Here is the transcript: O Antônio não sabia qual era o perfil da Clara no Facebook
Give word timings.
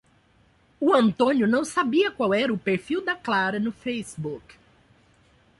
O 0.81 0.95
Antônio 0.95 1.45
não 1.47 1.63
sabia 1.63 2.09
qual 2.09 2.33
era 2.33 2.51
o 2.51 2.57
perfil 2.57 3.05
da 3.05 3.15
Clara 3.15 3.59
no 3.59 3.71
Facebook 3.71 4.55